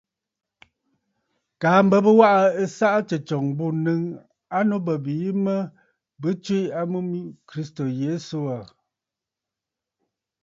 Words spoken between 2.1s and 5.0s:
waꞌǎ ɨsaꞌa tsɨ̂tsɔ̀ŋ bû ǹnɨŋ a nu bə̀